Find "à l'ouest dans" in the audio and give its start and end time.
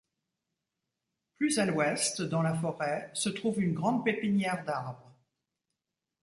1.59-2.41